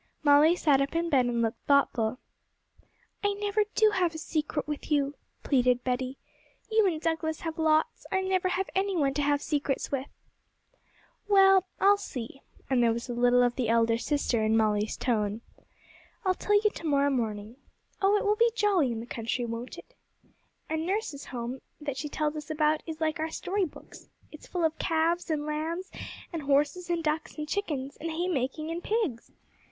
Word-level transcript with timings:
Molly 0.23 0.55
sat 0.55 0.81
up 0.81 0.95
in 0.95 1.11
bed 1.11 1.27
and 1.27 1.43
looked 1.43 1.63
thoughtful. 1.67 2.17
'I 3.23 3.33
never 3.33 3.65
do 3.75 3.91
have 3.91 4.15
a 4.15 4.17
secret 4.17 4.67
with 4.67 4.91
you,' 4.91 5.13
pleaded 5.43 5.83
Betty. 5.83 6.17
'You 6.71 6.87
and 6.87 6.99
Douglas 6.99 7.41
have 7.41 7.59
lots; 7.59 8.07
I 8.11 8.21
never 8.23 8.47
have 8.47 8.67
any 8.73 8.97
one 8.97 9.13
to 9.13 9.21
have 9.21 9.43
secrets 9.43 9.91
with.' 9.91 10.07
'Well, 11.27 11.67
I'll 11.79 11.97
see,' 11.99 12.41
and 12.67 12.81
there 12.81 12.91
was 12.91 13.09
a 13.09 13.13
little 13.13 13.43
of 13.43 13.55
the 13.55 13.69
elder 13.69 13.99
sister 13.99 14.43
in 14.43 14.57
Molly's 14.57 14.97
tone. 14.97 15.41
'I'll 16.25 16.33
tell 16.33 16.55
you 16.55 16.71
to 16.71 16.87
morrow 16.87 17.11
morning. 17.11 17.57
Oh, 18.01 18.17
it 18.17 18.25
will 18.25 18.35
be 18.37 18.51
jolly 18.55 18.91
in 18.91 19.01
the 19.01 19.05
country, 19.05 19.45
won't 19.45 19.77
it? 19.77 19.93
And 20.67 20.83
nurse's 20.83 21.25
home 21.25 21.61
that 21.79 21.95
she 21.97 22.09
tells 22.09 22.35
us 22.35 22.49
about 22.49 22.81
is 22.87 22.99
like 23.01 23.19
our 23.19 23.29
story 23.29 23.65
books: 23.65 24.09
it's 24.31 24.47
full 24.47 24.65
of 24.65 24.79
calves, 24.79 25.29
and 25.29 25.45
lambs, 25.45 25.91
and 26.33 26.41
horses, 26.41 26.89
and 26.89 27.03
ducks, 27.03 27.37
and 27.37 27.47
chickens, 27.47 27.97
and 27.97 28.09
haymaking, 28.09 28.71
and 28.71 28.83
pigs!' 28.83 29.31